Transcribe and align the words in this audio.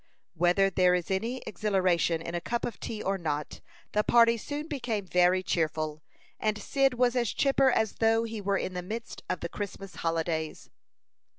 Whether 0.33 0.71
there 0.71 0.95
is 0.95 1.11
any 1.11 1.43
exhilaration 1.45 2.23
in 2.23 2.33
a 2.33 2.41
cup 2.41 2.65
of 2.65 2.79
tea 2.79 3.03
or 3.03 3.19
not, 3.19 3.61
the 3.91 4.03
party 4.03 4.35
soon 4.35 4.67
became 4.67 5.05
very 5.05 5.43
cheerful; 5.43 6.01
and 6.39 6.57
Cyd 6.57 6.95
was 6.95 7.15
as 7.15 7.31
chipper 7.31 7.69
as 7.69 7.93
though 7.99 8.23
he 8.23 8.41
were 8.41 8.57
in 8.57 8.73
the 8.73 8.81
midst 8.81 9.21
of 9.29 9.41
the 9.41 9.49
Christmas 9.49 9.97
holidays. 9.97 10.71